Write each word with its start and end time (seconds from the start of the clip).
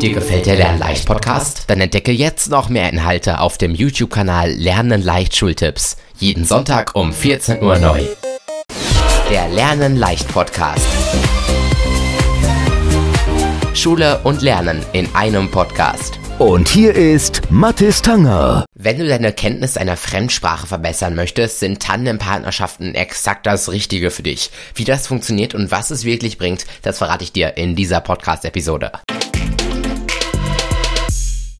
Dir 0.00 0.12
gefällt 0.12 0.46
der 0.46 0.56
Lernleicht 0.56 1.06
Podcast? 1.06 1.64
Dann 1.68 1.80
entdecke 1.80 2.12
jetzt 2.12 2.50
noch 2.50 2.68
mehr 2.68 2.90
Inhalte 2.92 3.40
auf 3.40 3.56
dem 3.56 3.74
YouTube-Kanal 3.74 4.50
Lernen 4.50 5.02
leicht 5.02 5.34
Schultipps. 5.34 5.96
Jeden 6.18 6.44
Sonntag 6.44 6.94
um 6.94 7.12
14 7.12 7.62
Uhr 7.62 7.78
neu. 7.78 8.02
Der 9.30 9.48
Lernen 9.48 9.96
leicht 9.96 10.28
Podcast. 10.28 10.86
Schule 13.72 14.20
und 14.24 14.42
Lernen 14.42 14.84
in 14.92 15.08
einem 15.14 15.50
Podcast. 15.50 16.18
Und 16.38 16.66
hier 16.66 16.96
ist 16.96 17.42
Mathis 17.48 18.02
Tanger. 18.02 18.64
Wenn 18.74 18.98
du 18.98 19.06
deine 19.06 19.32
Kenntnis 19.32 19.76
einer 19.76 19.96
Fremdsprache 19.96 20.66
verbessern 20.66 21.14
möchtest, 21.14 21.60
sind 21.60 21.80
Tandempartnerschaften 21.80 22.96
exakt 22.96 23.46
das 23.46 23.70
Richtige 23.70 24.10
für 24.10 24.24
dich. 24.24 24.50
Wie 24.74 24.82
das 24.82 25.06
funktioniert 25.06 25.54
und 25.54 25.70
was 25.70 25.92
es 25.92 26.04
wirklich 26.04 26.36
bringt, 26.36 26.66
das 26.82 26.98
verrate 26.98 27.22
ich 27.22 27.32
dir 27.32 27.56
in 27.56 27.76
dieser 27.76 28.00
Podcast-Episode. 28.00 28.90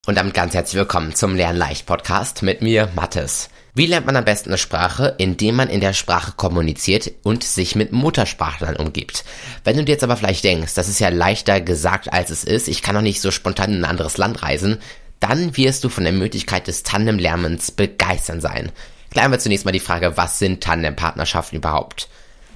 Und 0.06 0.18
damit 0.18 0.34
ganz 0.34 0.54
herzlich 0.54 0.76
willkommen 0.76 1.14
zum 1.14 1.36
Lernleicht 1.36 1.86
Podcast 1.86 2.42
mit 2.42 2.60
mir, 2.60 2.88
Mathis. 2.96 3.50
Wie 3.76 3.86
lernt 3.86 4.06
man 4.06 4.14
am 4.14 4.24
besten 4.24 4.50
eine 4.50 4.58
Sprache? 4.58 5.16
Indem 5.18 5.56
man 5.56 5.68
in 5.68 5.80
der 5.80 5.94
Sprache 5.94 6.34
kommuniziert 6.36 7.10
und 7.24 7.42
sich 7.42 7.74
mit 7.74 7.90
Muttersprachlern 7.90 8.76
umgibt. 8.76 9.24
Wenn 9.64 9.76
du 9.76 9.84
dir 9.84 9.92
jetzt 9.92 10.04
aber 10.04 10.16
vielleicht 10.16 10.44
denkst, 10.44 10.74
das 10.74 10.88
ist 10.88 11.00
ja 11.00 11.08
leichter 11.08 11.60
gesagt 11.60 12.12
als 12.12 12.30
es 12.30 12.44
ist, 12.44 12.68
ich 12.68 12.82
kann 12.82 12.94
doch 12.94 13.02
nicht 13.02 13.20
so 13.20 13.32
spontan 13.32 13.72
in 13.72 13.80
ein 13.80 13.90
anderes 13.90 14.16
Land 14.16 14.44
reisen, 14.44 14.78
dann 15.18 15.56
wirst 15.56 15.82
du 15.82 15.88
von 15.88 16.04
der 16.04 16.12
Möglichkeit 16.12 16.68
des 16.68 16.84
Tandemlernens 16.84 17.72
begeistern 17.72 18.40
sein. 18.40 18.70
Klären 19.10 19.32
wir 19.32 19.40
zunächst 19.40 19.64
mal 19.64 19.72
die 19.72 19.80
Frage, 19.80 20.16
was 20.16 20.38
sind 20.38 20.62
Tandempartnerschaften 20.62 21.58
überhaupt? 21.58 22.08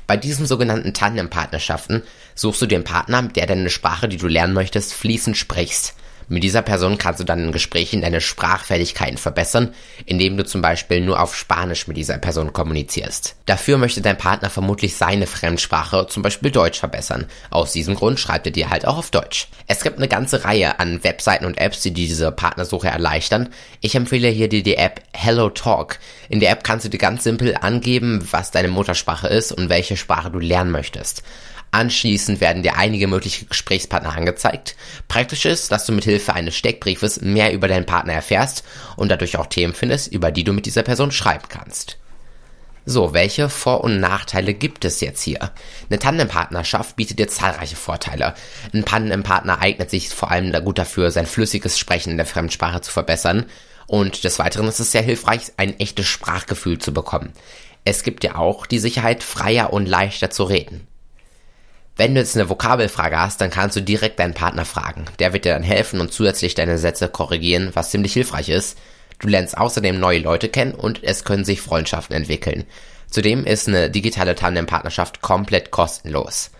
Bei 0.07 0.17
diesen 0.17 0.47
sogenannten 0.47 0.95
Tandempartnerschaften 0.95 2.05
suchst 2.37 2.63
du 2.63 2.67
einen 2.67 2.85
Partner, 2.85 3.23
der 3.23 3.47
deine 3.47 3.71
Sprache, 3.71 4.09
die 4.09 4.19
du 4.19 4.29
lernen 4.29 4.55
möchtest, 4.55 4.95
fließend 4.95 5.37
sprichst. 5.37 5.95
Mit 6.31 6.43
dieser 6.43 6.61
Person 6.61 6.99
kannst 6.99 7.21
du 7.21 7.25
dann 7.25 7.43
in 7.43 7.53
Gesprächen 7.53 8.03
deine 8.03 8.21
Sprachfähigkeiten 8.21 9.17
verbessern, 9.17 9.75
indem 10.05 10.37
du 10.37 10.45
zum 10.45 10.61
Beispiel 10.61 11.01
nur 11.01 11.21
auf 11.21 11.35
Spanisch 11.35 11.89
mit 11.89 11.97
dieser 11.97 12.19
Person 12.19 12.53
kommunizierst. 12.53 13.37
Dafür 13.47 13.79
möchte 13.79 14.03
dein 14.03 14.19
Partner 14.19 14.51
vermutlich 14.51 14.97
seine 14.97 15.27
Fremdsprache, 15.27 16.07
zum 16.07 16.23
Beispiel 16.23 16.51
Deutsch, 16.51 16.79
verbessern. 16.79 17.25
Aus 17.49 17.73
diesem 17.73 17.95
Grund 17.95 18.21
schreibt 18.21 18.47
er 18.47 18.53
dir 18.53 18.69
halt 18.69 18.87
auch 18.87 18.99
auf 18.99 19.11
Deutsch. 19.11 19.49
Es 19.67 19.83
gibt 19.83 19.97
eine 19.97 20.09
ganze 20.09 20.45
Reihe 20.45 20.79
an 20.79 21.03
Webseiten 21.03 21.47
und 21.47 21.59
Apps, 21.59 21.81
die 21.81 21.93
diese 21.93 22.31
Partnersuche 22.31 22.89
erleichtern. 22.89 23.49
Ich 23.81 23.95
empfehle 23.95 24.29
hier 24.29 24.51
dir 24.51 24.63
die 24.63 24.77
App 24.77 25.01
Hello 25.15 25.49
Talk. 25.49 25.99
In 26.29 26.41
der 26.41 26.51
App 26.51 26.63
kannst 26.63 26.85
du 26.85 26.91
dir 26.91 26.99
ganz 26.99 27.25
simpel 27.25 27.57
angeben, 27.59 28.29
was 28.33 28.51
deine 28.51 28.69
Muttersprache 28.69 29.29
ist 29.29 29.53
und 29.53 29.71
welche 29.71 29.97
Sprache 29.97 30.31
du 30.31 30.41
lernen 30.41 30.71
möchtest. 30.71 31.23
Anschließend 31.71 32.41
werden 32.41 32.63
dir 32.63 32.77
einige 32.77 33.09
mögliche 33.09 33.45
Gesprächspartner 33.45 34.17
angezeigt. 34.17 34.75
Praktisch 35.07 35.45
ist, 35.45 35.71
dass 35.71 35.85
du 35.85 35.93
mit 35.93 36.05
Hilfe 36.05 36.35
eines 36.35 36.57
Steckbriefes 36.57 37.21
mehr 37.21 37.53
über 37.53 37.69
deinen 37.69 37.87
Partner 37.87 38.15
erfährst 38.15 38.65
und 38.97 39.11
dadurch 39.11 39.37
auch 39.37 39.47
Themen 39.47 39.75
findest, 39.75 40.13
über 40.13 40.31
die 40.31 40.45
du 40.45 40.53
mit 40.53 40.67
dieser 40.67 40.83
Person 40.83 41.13
schreiben 41.13 41.45
kannst. 41.49 41.99
So, 42.91 43.13
welche 43.13 43.51
Vor- 43.51 43.85
und 43.85 44.01
Nachteile 44.01 44.55
gibt 44.55 44.87
es 44.87 45.03
jetzt 45.03 45.21
hier? 45.21 45.51
Eine 45.91 45.99
Tandempartnerschaft 45.99 46.97
bietet 46.97 47.19
dir 47.19 47.29
zahlreiche 47.29 47.77
Vorteile. 47.77 48.33
Ein 48.73 48.87
Tandempartner 48.87 49.61
eignet 49.61 49.91
sich 49.91 50.09
vor 50.09 50.31
allem 50.31 50.53
gut 50.65 50.79
dafür, 50.79 51.11
sein 51.11 51.27
flüssiges 51.27 51.79
Sprechen 51.79 52.13
in 52.13 52.17
der 52.17 52.25
Fremdsprache 52.25 52.81
zu 52.81 52.91
verbessern. 52.91 53.45
Und 53.87 54.25
des 54.25 54.39
Weiteren 54.39 54.69
ist 54.69 54.81
es 54.81 54.91
sehr 54.91 55.03
hilfreich, 55.03 55.53
ein 55.59 55.79
echtes 55.79 56.07
Sprachgefühl 56.07 56.79
zu 56.79 56.95
bekommen. 56.95 57.35
Es 57.85 58.05
gibt 58.05 58.23
dir 58.23 58.39
auch 58.39 58.65
die 58.65 58.79
Sicherheit, 58.79 59.23
freier 59.23 59.75
und 59.75 59.87
leichter 59.87 60.31
zu 60.31 60.45
reden. 60.45 60.87
Wenn 61.99 62.15
du 62.15 62.21
jetzt 62.21 62.37
eine 62.37 62.49
Vokabelfrage 62.49 63.19
hast, 63.19 63.41
dann 63.41 63.51
kannst 63.51 63.77
du 63.77 63.83
direkt 63.83 64.21
deinen 64.21 64.33
Partner 64.33 64.65
fragen. 64.65 65.07
Der 65.19 65.33
wird 65.33 65.45
dir 65.45 65.53
dann 65.53 65.65
helfen 65.65 66.01
und 66.01 66.13
zusätzlich 66.13 66.55
deine 66.55 66.79
Sätze 66.79 67.09
korrigieren, 67.09 67.71
was 67.75 67.91
ziemlich 67.91 68.13
hilfreich 68.13 68.51
ist. 68.51 68.79
Du 69.19 69.27
lernst 69.27 69.59
außerdem 69.59 69.99
neue 69.99 70.21
Leute 70.21 70.49
kennen 70.49 70.75
und 70.75 71.03
es 71.03 71.25
können 71.25 71.45
sich 71.45 71.61
Freundschaften 71.61 72.15
entwickeln. 72.15 72.65
Zudem 73.11 73.45
ist 73.45 73.67
eine 73.67 73.91
digitale 73.91 74.37
Tandempartnerschaft 74.37 75.23
komplett 75.23 75.73
kostenlos. 75.73 76.53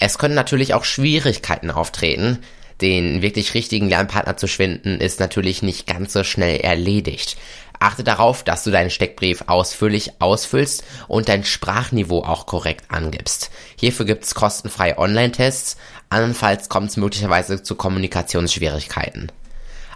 Es 0.00 0.18
können 0.18 0.34
natürlich 0.34 0.74
auch 0.74 0.84
Schwierigkeiten 0.84 1.70
auftreten. 1.70 2.38
Den 2.80 3.22
wirklich 3.22 3.54
richtigen 3.54 3.88
Lernpartner 3.88 4.36
zu 4.36 4.48
schwinden 4.48 5.00
ist 5.00 5.20
natürlich 5.20 5.62
nicht 5.62 5.86
ganz 5.86 6.12
so 6.12 6.24
schnell 6.24 6.58
erledigt. 6.60 7.36
Achte 7.80 8.04
darauf, 8.04 8.42
dass 8.42 8.64
du 8.64 8.70
deinen 8.70 8.90
Steckbrief 8.90 9.44
ausführlich 9.46 10.20
ausfüllst 10.20 10.84
und 11.06 11.28
dein 11.28 11.44
Sprachniveau 11.44 12.22
auch 12.24 12.46
korrekt 12.46 12.86
angibst. 12.88 13.50
Hierfür 13.76 14.06
gibt 14.06 14.24
es 14.24 14.34
kostenfreie 14.34 14.98
Online-Tests, 14.98 15.76
andernfalls 16.10 16.68
kommt 16.68 16.90
es 16.90 16.96
möglicherweise 16.96 17.62
zu 17.62 17.74
Kommunikationsschwierigkeiten. 17.76 19.30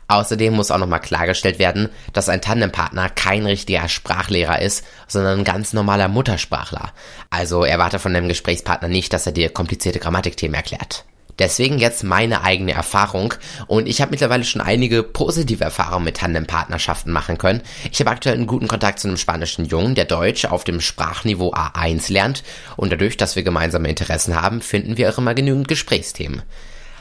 Außerdem 0.09 0.53
muss 0.53 0.71
auch 0.71 0.79
nochmal 0.79 1.01
klargestellt 1.01 1.59
werden, 1.59 1.89
dass 2.13 2.29
ein 2.29 2.43
Tandempartner 2.43 3.09
kein 3.09 3.47
richtiger 3.47 3.89
Sprachlehrer 3.89 4.61
ist, 4.61 4.85
sondern 5.09 5.39
ein 5.39 5.45
ganz 5.45 5.73
normaler 5.73 6.09
Muttersprachler. 6.09 6.93
Also 7.31 7.65
erwarte 7.65 7.99
von 7.99 8.13
deinem 8.13 8.29
Gesprächspartner 8.29 8.89
nicht, 8.89 9.13
dass 9.13 9.27
er 9.27 9.33
dir 9.33 9.49
komplizierte 9.49 10.01
Grammatikthemen 10.01 10.55
erklärt. 10.55 11.07
Deswegen 11.39 11.79
jetzt 11.79 12.05
meine 12.05 12.43
eigene 12.43 12.73
Erfahrung 12.73 13.33
und 13.67 13.89
ich 13.89 14.01
habe 14.01 14.11
mittlerweile 14.11 14.45
schon 14.45 14.61
einige 14.61 15.03
positive 15.03 15.65
Erfahrungen 15.65 16.05
mit 16.05 16.19
Tandempartnerschaften 16.19 17.11
machen 17.13 17.39
können. 17.39 17.63
Ich 17.91 17.99
habe 18.01 18.11
aktuell 18.11 18.37
einen 18.37 18.47
guten 18.47 18.69
Kontakt 18.69 19.01
zu 19.01 19.09
einem 19.09 19.17
spanischen 19.17 19.65
Jungen, 19.65 19.95
der 19.95 20.05
Deutsch 20.05 20.45
auf 20.45 20.65
dem 20.65 20.81
Sprachniveau 20.81 21.55
A1 21.55 22.13
lernt 22.13 22.43
und 22.77 22.93
dadurch, 22.93 23.17
dass 23.17 23.37
wir 23.37 23.43
gemeinsame 23.43 23.89
Interessen 23.89 24.39
haben, 24.41 24.61
finden 24.61 24.99
wir 24.99 25.11
auch 25.11 25.19
immer 25.19 25.35
genügend 25.35 25.67
Gesprächsthemen. 25.69 26.43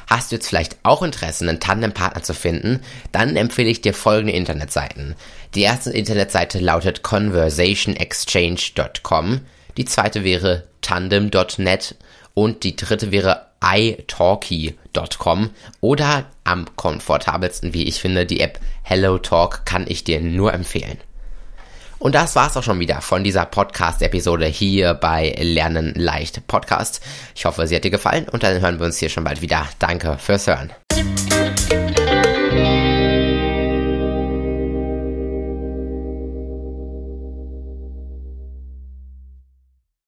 Hast 0.07 0.31
du 0.31 0.35
jetzt 0.35 0.47
vielleicht 0.47 0.77
auch 0.83 1.03
Interesse, 1.03 1.47
einen 1.47 1.61
Tandempartner 1.61 2.21
zu 2.21 2.33
finden, 2.33 2.81
dann 3.13 3.37
empfehle 3.37 3.69
ich 3.69 3.79
dir 3.81 3.93
folgende 3.93 4.33
Internetseiten. 4.33 5.15
Die 5.55 5.61
erste 5.61 5.91
Internetseite 5.91 6.59
lautet 6.59 7.01
conversationexchange.com, 7.01 9.39
die 9.77 9.85
zweite 9.85 10.25
wäre 10.25 10.65
tandem.net 10.81 11.95
und 12.33 12.63
die 12.63 12.75
dritte 12.75 13.11
wäre 13.11 13.47
italki.com 13.63 15.51
oder 15.79 16.25
am 16.43 16.65
komfortabelsten, 16.75 17.73
wie 17.73 17.83
ich 17.83 18.01
finde, 18.01 18.25
die 18.25 18.39
App 18.39 18.59
HelloTalk 18.83 19.65
kann 19.65 19.85
ich 19.87 20.03
dir 20.03 20.19
nur 20.21 20.53
empfehlen. 20.53 20.97
Und 21.99 22.15
das 22.15 22.35
war's 22.35 22.57
auch 22.57 22.63
schon 22.63 22.79
wieder 22.79 22.99
von 23.01 23.23
dieser 23.23 23.45
Podcast-Episode 23.45 24.47
hier 24.47 24.95
bei 24.95 25.35
Lernen 25.39 25.93
leicht 25.95 26.47
Podcast. 26.47 26.99
Ich 27.35 27.45
hoffe, 27.45 27.67
sie 27.67 27.75
hat 27.75 27.83
dir 27.83 27.91
gefallen 27.91 28.27
und 28.27 28.41
dann 28.41 28.59
hören 28.59 28.79
wir 28.79 28.87
uns 28.87 28.97
hier 28.97 29.09
schon 29.09 29.23
bald 29.23 29.43
wieder. 29.43 29.67
Danke 29.77 30.17
fürs 30.17 30.47
Hören. 30.47 30.71